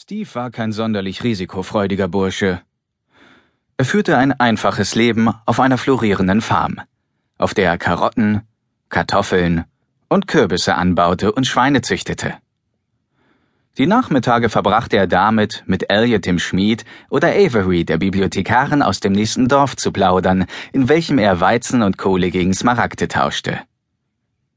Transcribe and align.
Steve 0.00 0.32
war 0.34 0.50
kein 0.50 0.70
sonderlich 0.70 1.24
risikofreudiger 1.24 2.06
Bursche. 2.06 2.62
Er 3.76 3.84
führte 3.84 4.16
ein 4.16 4.32
einfaches 4.32 4.94
Leben 4.94 5.28
auf 5.44 5.58
einer 5.58 5.76
florierenden 5.76 6.40
Farm, 6.40 6.80
auf 7.36 7.52
der 7.52 7.70
er 7.70 7.78
Karotten, 7.78 8.42
Kartoffeln 8.90 9.64
und 10.08 10.28
Kürbisse 10.28 10.76
anbaute 10.76 11.32
und 11.32 11.46
Schweine 11.46 11.82
züchtete. 11.82 12.34
Die 13.76 13.86
Nachmittage 13.86 14.48
verbrachte 14.48 14.96
er 14.96 15.08
damit, 15.08 15.64
mit 15.66 15.90
Elliot 15.90 16.26
dem 16.26 16.38
Schmied 16.38 16.84
oder 17.10 17.28
Avery 17.28 17.84
der 17.84 17.98
Bibliothekarin 17.98 18.82
aus 18.82 19.00
dem 19.00 19.12
nächsten 19.12 19.48
Dorf 19.48 19.76
zu 19.76 19.92
plaudern, 19.92 20.46
in 20.72 20.88
welchem 20.88 21.18
er 21.18 21.40
Weizen 21.40 21.82
und 21.82 21.98
Kohle 21.98 22.30
gegen 22.30 22.54
Smaragde 22.54 23.08
tauschte. 23.08 23.60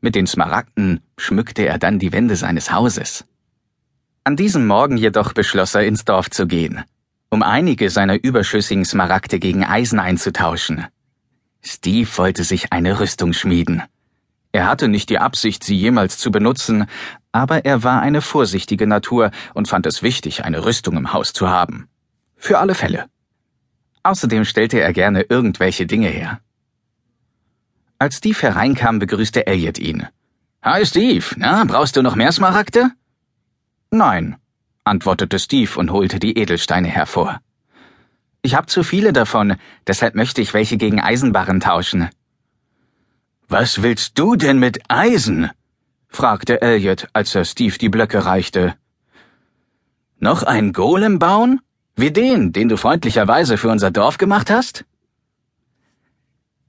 Mit 0.02 0.14
den 0.14 0.28
Smaragden 0.28 1.02
schmückte 1.18 1.66
er 1.66 1.78
dann 1.78 2.00
die 2.00 2.12
Wände 2.12 2.36
seines 2.36 2.72
Hauses. 2.72 3.26
An 4.24 4.36
diesem 4.36 4.68
Morgen 4.68 4.98
jedoch 4.98 5.34
beschloss 5.34 5.74
er, 5.74 5.88
ins 5.88 6.06
Dorf 6.06 6.30
zu 6.30 6.46
gehen, 6.46 6.84
um 7.32 7.42
einige 7.42 7.90
seiner 7.90 8.24
überschüssigen 8.24 8.86
Smaragde 8.86 9.40
gegen 9.40 9.64
Eisen 9.64 10.00
einzutauschen. 10.00 10.86
Steve 11.64 12.08
wollte 12.18 12.44
sich 12.44 12.72
eine 12.72 13.00
Rüstung 13.00 13.34
schmieden. 13.34 13.82
Er 14.52 14.68
hatte 14.68 14.90
nicht 14.90 15.10
die 15.10 15.18
Absicht, 15.18 15.64
sie 15.64 15.76
jemals 15.76 16.20
zu 16.20 16.30
benutzen, 16.30 16.86
aber 17.32 17.66
er 17.66 17.84
war 17.84 18.02
eine 18.02 18.22
vorsichtige 18.22 18.86
Natur 18.86 19.32
und 19.56 19.68
fand 19.68 19.88
es 19.88 20.04
wichtig, 20.04 20.46
eine 20.46 20.66
Rüstung 20.66 20.98
im 20.98 21.14
Haus 21.14 21.34
zu 21.34 21.50
haben. 21.50 21.88
Für 22.36 22.60
alle 22.60 22.76
Fälle. 22.76 23.06
Außerdem 24.04 24.46
stellte 24.46 24.80
er 24.80 24.94
gerne 24.94 25.24
irgendwelche 25.24 25.88
Dinge 25.88 26.10
her. 26.10 26.42
Als 27.98 28.18
Steve 28.18 28.40
hereinkam, 28.40 29.00
begrüßte 29.00 29.48
Elliot 29.48 29.80
ihn. 29.80 30.08
Hi 30.62 30.86
Steve, 30.86 31.26
na, 31.38 31.64
brauchst 31.64 31.96
du 31.96 32.04
noch 32.04 32.16
mehr 32.16 32.32
Smaragde? 32.32 32.92
Nein, 33.94 34.38
antwortete 34.86 35.38
Steve 35.38 35.78
und 35.78 35.92
holte 35.92 36.18
die 36.18 36.38
Edelsteine 36.38 36.88
hervor. 36.88 37.42
Ich 38.42 38.56
hab 38.56 38.70
zu 38.70 38.84
viele 38.84 39.12
davon, 39.12 39.58
deshalb 39.86 40.16
möchte 40.16 40.42
ich 40.42 40.54
welche 40.54 40.78
gegen 40.78 41.02
Eisenbarren 41.02 41.60
tauschen. 41.60 42.10
Was 43.50 43.82
willst 43.84 44.18
du 44.18 44.38
denn 44.38 44.60
mit 44.60 44.80
Eisen? 44.88 45.52
fragte 46.08 46.62
Elliot, 46.62 47.10
als 47.12 47.36
er 47.36 47.44
Steve 47.44 47.78
die 47.78 47.90
Blöcke 47.90 48.26
reichte. 48.26 48.76
Noch 50.20 50.44
ein 50.44 50.72
Golem 50.72 51.20
bauen? 51.20 51.60
Wie 51.98 52.12
den, 52.12 52.54
den 52.54 52.70
du 52.70 52.78
freundlicherweise 52.78 53.58
für 53.58 53.70
unser 53.70 53.92
Dorf 53.92 54.18
gemacht 54.18 54.50
hast? 54.50 54.86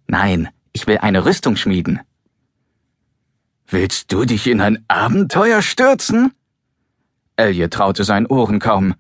Nein, 0.08 0.48
ich 0.72 0.89
will 0.89 0.98
eine 0.98 1.24
Rüstung 1.24 1.55
schmieden. 1.55 2.00
Willst 3.68 4.12
du 4.12 4.24
dich 4.24 4.48
in 4.48 4.61
ein 4.61 4.84
Abenteuer 4.89 5.62
stürzen? 5.62 6.33
Elliot 7.36 7.72
traute 7.72 8.05
seinen 8.05 8.27
Ohren 8.27 8.58
kaum. 8.58 8.94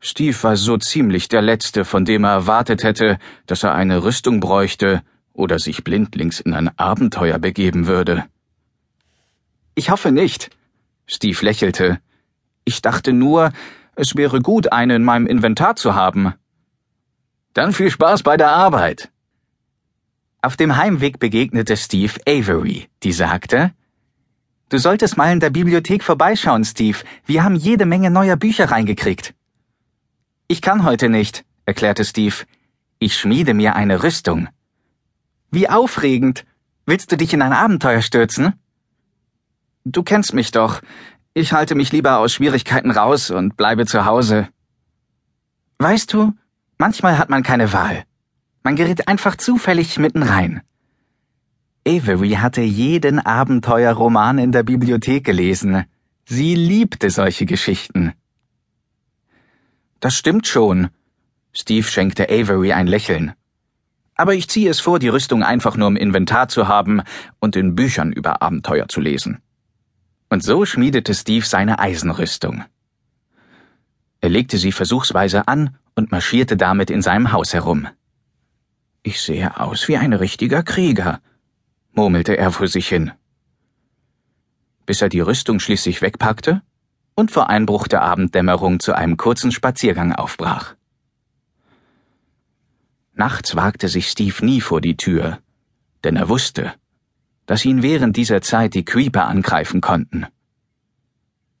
Steve 0.00 0.36
war 0.42 0.56
so 0.56 0.78
ziemlich 0.78 1.28
der 1.28 1.42
Letzte, 1.42 1.84
von 1.84 2.04
dem 2.04 2.24
er 2.24 2.32
erwartet 2.32 2.82
hätte, 2.82 3.18
dass 3.46 3.62
er 3.62 3.74
eine 3.74 4.02
Rüstung 4.02 4.40
bräuchte 4.40 5.02
oder 5.32 5.58
sich 5.58 5.84
blindlings 5.84 6.40
in 6.40 6.54
ein 6.54 6.76
Abenteuer 6.76 7.38
begeben 7.38 7.86
würde. 7.86 8.24
Ich 9.74 9.90
hoffe 9.90 10.10
nicht. 10.10 10.50
Steve 11.06 11.38
lächelte. 11.44 12.00
Ich 12.64 12.82
dachte 12.82 13.12
nur, 13.12 13.52
es 13.94 14.16
wäre 14.16 14.40
gut, 14.40 14.72
eine 14.72 14.96
in 14.96 15.04
meinem 15.04 15.26
Inventar 15.26 15.76
zu 15.76 15.94
haben. 15.94 16.34
Dann 17.54 17.72
viel 17.72 17.90
Spaß 17.90 18.22
bei 18.22 18.36
der 18.36 18.50
Arbeit. 18.50 19.10
Auf 20.40 20.56
dem 20.56 20.76
Heimweg 20.76 21.18
begegnete 21.18 21.76
Steve 21.76 22.14
Avery, 22.26 22.88
die 23.02 23.12
sagte, 23.12 23.72
Du 24.72 24.78
solltest 24.78 25.18
mal 25.18 25.30
in 25.30 25.38
der 25.38 25.50
Bibliothek 25.50 26.02
vorbeischauen, 26.02 26.64
Steve. 26.64 26.96
Wir 27.26 27.44
haben 27.44 27.56
jede 27.56 27.84
Menge 27.84 28.10
neuer 28.10 28.36
Bücher 28.36 28.70
reingekriegt. 28.70 29.34
Ich 30.48 30.62
kann 30.62 30.84
heute 30.84 31.10
nicht, 31.10 31.44
erklärte 31.66 32.06
Steve. 32.06 32.36
Ich 32.98 33.18
schmiede 33.18 33.52
mir 33.52 33.76
eine 33.76 34.02
Rüstung. 34.02 34.48
Wie 35.50 35.68
aufregend. 35.68 36.46
Willst 36.86 37.12
du 37.12 37.18
dich 37.18 37.34
in 37.34 37.42
ein 37.42 37.52
Abenteuer 37.52 38.00
stürzen? 38.00 38.54
Du 39.84 40.02
kennst 40.02 40.32
mich 40.32 40.52
doch. 40.52 40.80
Ich 41.34 41.52
halte 41.52 41.74
mich 41.74 41.92
lieber 41.92 42.16
aus 42.16 42.32
Schwierigkeiten 42.32 42.92
raus 42.92 43.30
und 43.30 43.58
bleibe 43.58 43.84
zu 43.84 44.06
Hause. 44.06 44.48
Weißt 45.80 46.10
du, 46.14 46.32
manchmal 46.78 47.18
hat 47.18 47.28
man 47.28 47.42
keine 47.42 47.74
Wahl. 47.74 48.04
Man 48.62 48.76
gerät 48.76 49.06
einfach 49.06 49.36
zufällig 49.36 49.98
mitten 49.98 50.22
rein. 50.22 50.62
Avery 51.86 52.30
hatte 52.32 52.60
jeden 52.60 53.18
Abenteuerroman 53.18 54.38
in 54.38 54.52
der 54.52 54.62
Bibliothek 54.62 55.24
gelesen. 55.24 55.84
Sie 56.24 56.54
liebte 56.54 57.10
solche 57.10 57.44
Geschichten. 57.44 58.12
Das 59.98 60.14
stimmt 60.14 60.46
schon. 60.46 60.90
Steve 61.52 61.86
schenkte 61.86 62.28
Avery 62.30 62.72
ein 62.72 62.86
Lächeln. 62.86 63.32
Aber 64.14 64.34
ich 64.34 64.48
ziehe 64.48 64.70
es 64.70 64.78
vor, 64.78 65.00
die 65.00 65.08
Rüstung 65.08 65.42
einfach 65.42 65.76
nur 65.76 65.88
im 65.88 65.96
Inventar 65.96 66.46
zu 66.46 66.68
haben 66.68 67.02
und 67.40 67.56
in 67.56 67.74
Büchern 67.74 68.12
über 68.12 68.42
Abenteuer 68.42 68.86
zu 68.86 69.00
lesen. 69.00 69.42
Und 70.30 70.44
so 70.44 70.64
schmiedete 70.64 71.14
Steve 71.14 71.44
seine 71.44 71.80
Eisenrüstung. 71.80 72.64
Er 74.20 74.28
legte 74.28 74.56
sie 74.56 74.70
versuchsweise 74.70 75.48
an 75.48 75.76
und 75.96 76.12
marschierte 76.12 76.56
damit 76.56 76.90
in 76.90 77.02
seinem 77.02 77.32
Haus 77.32 77.52
herum. 77.52 77.88
Ich 79.02 79.20
sehe 79.20 79.58
aus 79.58 79.88
wie 79.88 79.96
ein 79.96 80.12
richtiger 80.12 80.62
Krieger, 80.62 81.20
murmelte 81.92 82.36
er 82.36 82.50
vor 82.50 82.68
sich 82.68 82.88
hin. 82.88 83.12
Bis 84.86 85.02
er 85.02 85.08
die 85.08 85.20
Rüstung 85.20 85.60
schließlich 85.60 86.02
wegpackte 86.02 86.62
und 87.14 87.30
vor 87.30 87.48
Einbruch 87.50 87.88
der 87.88 88.02
Abenddämmerung 88.02 88.80
zu 88.80 88.94
einem 88.94 89.16
kurzen 89.16 89.52
Spaziergang 89.52 90.12
aufbrach. 90.12 90.74
Nachts 93.14 93.54
wagte 93.54 93.88
sich 93.88 94.08
Steve 94.08 94.44
nie 94.44 94.60
vor 94.60 94.80
die 94.80 94.96
Tür, 94.96 95.38
denn 96.02 96.16
er 96.16 96.28
wusste, 96.28 96.72
dass 97.46 97.64
ihn 97.64 97.82
während 97.82 98.16
dieser 98.16 98.40
Zeit 98.40 98.74
die 98.74 98.84
Creeper 98.84 99.26
angreifen 99.26 99.80
konnten. 99.80 100.26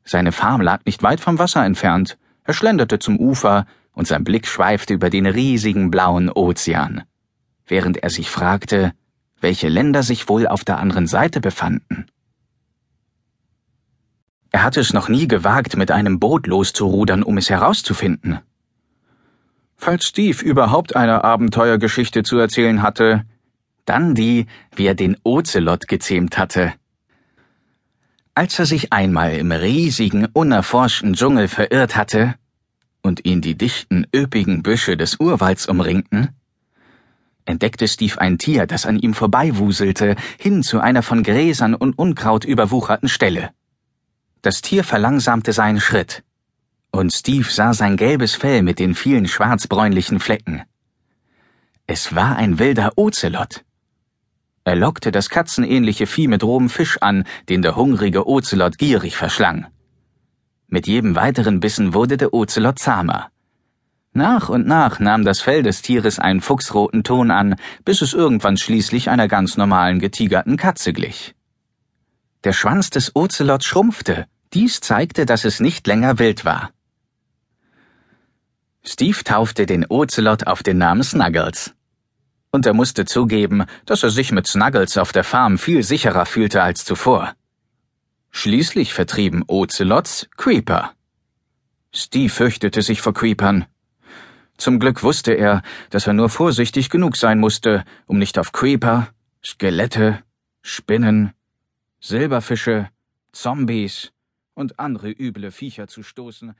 Seine 0.04 0.32
Farm 0.32 0.60
lag 0.60 0.84
nicht 0.86 1.02
weit 1.02 1.20
vom 1.20 1.38
Wasser 1.38 1.64
entfernt, 1.64 2.18
er 2.44 2.54
schlenderte 2.54 2.98
zum 2.98 3.18
Ufer 3.18 3.66
und 3.92 4.06
sein 4.06 4.24
Blick 4.24 4.46
schweifte 4.46 4.94
über 4.94 5.10
den 5.10 5.26
riesigen 5.26 5.90
blauen 5.90 6.30
Ozean, 6.30 7.02
während 7.66 7.98
er 7.98 8.10
sich 8.10 8.30
fragte, 8.30 8.94
welche 9.42 9.68
Länder 9.68 10.02
sich 10.02 10.28
wohl 10.28 10.46
auf 10.46 10.64
der 10.64 10.78
anderen 10.78 11.06
Seite 11.06 11.40
befanden. 11.40 12.06
Er 14.50 14.62
hatte 14.62 14.80
es 14.80 14.92
noch 14.92 15.08
nie 15.08 15.26
gewagt, 15.28 15.76
mit 15.76 15.90
einem 15.90 16.20
Boot 16.20 16.46
loszurudern, 16.46 17.22
um 17.22 17.38
es 17.38 17.48
herauszufinden. 17.48 18.40
Falls 19.76 20.06
Steve 20.06 20.44
überhaupt 20.44 20.94
eine 20.94 21.24
Abenteuergeschichte 21.24 22.22
zu 22.22 22.38
erzählen 22.38 22.82
hatte, 22.82 23.24
dann 23.84 24.14
die, 24.14 24.46
wie 24.76 24.86
er 24.86 24.94
den 24.94 25.16
Ozelot 25.24 25.88
gezähmt 25.88 26.38
hatte. 26.38 26.74
Als 28.34 28.58
er 28.58 28.66
sich 28.66 28.92
einmal 28.92 29.32
im 29.32 29.52
riesigen, 29.52 30.26
unerforschten 30.32 31.14
Dschungel 31.14 31.48
verirrt 31.48 31.96
hatte 31.96 32.34
und 33.02 33.24
ihn 33.24 33.40
die 33.40 33.56
dichten, 33.56 34.06
üppigen 34.14 34.62
Büsche 34.62 34.96
des 34.96 35.18
Urwalds 35.18 35.66
umringten, 35.66 36.28
entdeckte 37.44 37.88
Steve 37.88 38.20
ein 38.20 38.38
Tier, 38.38 38.66
das 38.66 38.86
an 38.86 38.98
ihm 38.98 39.14
vorbeiwuselte, 39.14 40.16
hin 40.38 40.62
zu 40.62 40.80
einer 40.80 41.02
von 41.02 41.22
Gräsern 41.22 41.74
und 41.74 41.98
Unkraut 41.98 42.44
überwucherten 42.44 43.08
Stelle. 43.08 43.50
Das 44.42 44.62
Tier 44.62 44.84
verlangsamte 44.84 45.52
seinen 45.52 45.80
Schritt, 45.80 46.24
und 46.94 47.10
Steve 47.10 47.50
sah 47.50 47.72
sein 47.72 47.96
gelbes 47.96 48.34
Fell 48.34 48.62
mit 48.62 48.78
den 48.78 48.94
vielen 48.94 49.26
schwarzbräunlichen 49.26 50.20
Flecken. 50.20 50.62
Es 51.86 52.14
war 52.14 52.36
ein 52.36 52.58
wilder 52.58 52.92
Ozelot. 52.96 53.64
Er 54.64 54.76
lockte 54.76 55.10
das 55.10 55.30
katzenähnliche 55.30 56.06
Vieh 56.06 56.28
mit 56.28 56.44
rohem 56.44 56.68
Fisch 56.68 56.98
an, 57.00 57.24
den 57.48 57.62
der 57.62 57.76
hungrige 57.76 58.28
Ozelot 58.28 58.78
gierig 58.78 59.16
verschlang. 59.16 59.66
Mit 60.68 60.86
jedem 60.86 61.16
weiteren 61.16 61.60
Bissen 61.60 61.94
wurde 61.94 62.16
der 62.16 62.32
Ozelot 62.32 62.78
zahmer. 62.78 63.31
Nach 64.14 64.50
und 64.50 64.66
nach 64.66 65.00
nahm 65.00 65.24
das 65.24 65.40
Fell 65.40 65.62
des 65.62 65.80
Tieres 65.80 66.18
einen 66.18 66.42
fuchsroten 66.42 67.02
Ton 67.02 67.30
an, 67.30 67.56
bis 67.84 68.02
es 68.02 68.12
irgendwann 68.12 68.58
schließlich 68.58 69.08
einer 69.08 69.26
ganz 69.26 69.56
normalen 69.56 70.00
getigerten 70.00 70.58
Katze 70.58 70.92
glich. 70.92 71.34
Der 72.44 72.52
Schwanz 72.52 72.90
des 72.90 73.16
Ozelots 73.16 73.64
schrumpfte, 73.64 74.26
dies 74.52 74.80
zeigte, 74.80 75.24
dass 75.24 75.46
es 75.46 75.60
nicht 75.60 75.86
länger 75.86 76.18
wild 76.18 76.44
war. 76.44 76.72
Steve 78.84 79.24
taufte 79.24 79.64
den 79.64 79.86
Ozelot 79.86 80.46
auf 80.46 80.62
den 80.62 80.76
Namen 80.76 81.04
Snuggles. 81.04 81.72
Und 82.50 82.66
er 82.66 82.74
musste 82.74 83.06
zugeben, 83.06 83.64
dass 83.86 84.02
er 84.02 84.10
sich 84.10 84.30
mit 84.30 84.46
Snuggles 84.46 84.98
auf 84.98 85.12
der 85.12 85.24
Farm 85.24 85.56
viel 85.56 85.82
sicherer 85.82 86.26
fühlte 86.26 86.62
als 86.62 86.84
zuvor. 86.84 87.32
Schließlich 88.30 88.92
vertrieben 88.92 89.42
Ozelots 89.46 90.28
Creeper. 90.36 90.92
Steve 91.94 92.28
fürchtete 92.28 92.82
sich 92.82 93.00
vor 93.00 93.14
Creepern. 93.14 93.66
Zum 94.56 94.78
Glück 94.78 95.02
wusste 95.02 95.32
er, 95.32 95.62
dass 95.90 96.06
er 96.06 96.12
nur 96.12 96.28
vorsichtig 96.28 96.90
genug 96.90 97.16
sein 97.16 97.40
musste, 97.40 97.84
um 98.06 98.18
nicht 98.18 98.38
auf 98.38 98.52
Creeper, 98.52 99.08
Skelette, 99.44 100.22
Spinnen, 100.62 101.32
Silberfische, 102.00 102.88
Zombies 103.32 104.12
und 104.54 104.78
andere 104.78 105.10
üble 105.10 105.50
Viecher 105.50 105.88
zu 105.88 106.02
stoßen, 106.02 106.54